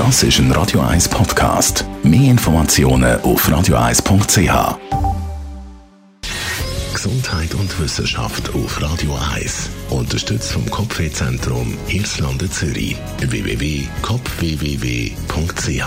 [0.00, 1.84] Das ist ein Radio 1 Podcast.
[2.02, 4.78] Mehr Informationen auf radio1.ch.
[6.94, 9.68] Gesundheit und Wissenschaft auf Radio 1.
[9.90, 12.96] Unterstützt vom Kopfwehzentrum Irlande Zürich.
[13.18, 15.84] www.kopfwww.ch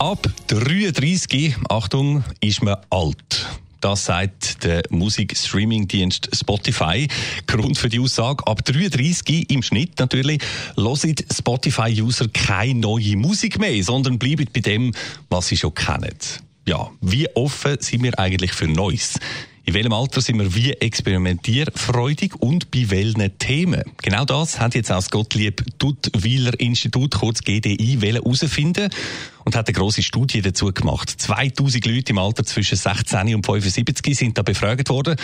[0.00, 3.51] Ab 33, Achtung, ist man alt.
[3.82, 7.08] Das sagt der Musikstreaming-Dienst Spotify.
[7.48, 10.40] Grund für die Aussage, ab 33 im Schnitt natürlich,
[10.76, 14.94] hören Spotify-User keine neue Musik mehr, sondern bleiben bei dem,
[15.30, 16.16] was sie schon kennen.
[16.64, 19.18] Ja, wie offen sind wir eigentlich für Neues?
[19.64, 23.84] In welchem Alter sind wir wie experimentierfreudig und bei welchen Themen?
[24.02, 28.90] Genau das hat jetzt auch das Gottlieb Duttweiler Institut, kurz GDI, herausfinden
[29.44, 31.08] und hat eine grosse Studie dazu gemacht.
[31.08, 35.14] 2000 Leute im Alter zwischen 16 und 75 sind da befragt worden.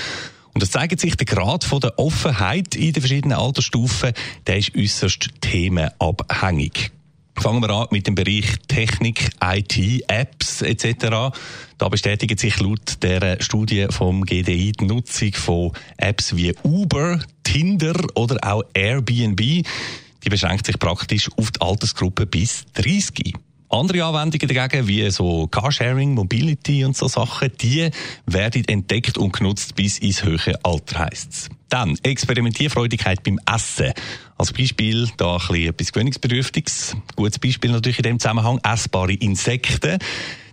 [0.55, 4.12] Und es zeigt sich, der Grad von der Offenheit in den verschiedenen Altersstufen,
[4.47, 6.92] der ist äußerst themenabhängig.
[7.41, 11.33] Fangen wir an mit dem Bereich Technik, IT, Apps etc.
[11.78, 17.94] Da bestätigt sich laut der Studie vom GDI die Nutzung von Apps wie Uber, Tinder
[18.14, 19.41] oder auch Airbnb.
[19.41, 23.34] Die beschränkt sich praktisch auf die Altersgruppe bis 30.
[23.70, 27.91] Andere Anwendungen dagegen, wie so Carsharing, Mobility und so Sachen, die
[28.25, 31.50] werden entdeckt und genutzt bis ins höhere Alter heisst's.
[31.69, 33.92] Dann Experimentierfreudigkeit beim Essen.
[34.38, 36.97] Als Beispiel da ein bisschen etwas Gewöhnungsbedürftiges.
[37.14, 39.98] Gutes Beispiel natürlich in dem Zusammenhang essbare Insekten.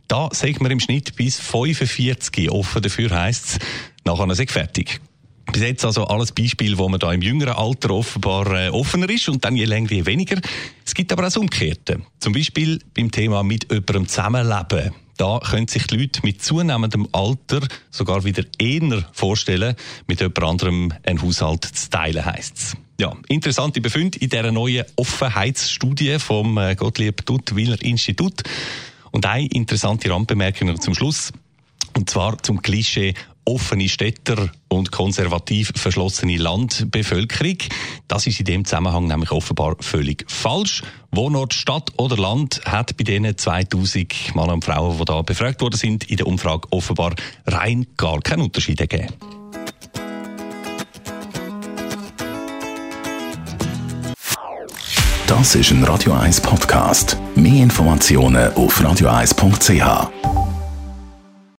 [0.09, 3.59] Da sagt man im Schnitt bis 45 offen dafür heisst's,
[4.03, 5.00] nachher ist fertig.
[5.56, 9.30] Bis jetzt also alles Beispiel, wo man da im jüngeren Alter offenbar äh, offener ist
[9.30, 10.42] und dann je länger, je weniger.
[10.86, 12.02] Es gibt aber auch das Umgekehrte.
[12.20, 14.92] Zum Beispiel beim Thema mit jemandem zusammenleben.
[15.16, 20.94] Da können sich die Leute mit zunehmendem Alter sogar wieder eher vorstellen, mit jemand anderem
[21.06, 22.75] einen Haushalt zu teilen, heisst's.
[23.00, 28.44] Ja, interessante Befunde in dieser neuen Offenheitsstudie vom äh, Gottlieb Duttwiller Institut.
[29.12, 31.31] Und eine interessante Randbemerkung zum Schluss.
[31.95, 33.13] Und zwar zum Klischee
[33.45, 37.57] offene Städter und konservativ verschlossene Landbevölkerung.
[38.07, 40.81] Das ist in dem Zusammenhang nämlich offenbar völlig falsch.
[41.11, 45.78] Wohnort, Stadt oder Land hat bei diesen 2000 Männern und Frauen, die da befragt worden
[45.78, 47.13] sind, in der Umfrage offenbar
[47.45, 49.13] rein gar keinen Unterschied gegeben.
[55.28, 57.17] Das ist ein Radio 1 Podcast.
[57.35, 60.34] Mehr Informationen auf radio1.ch.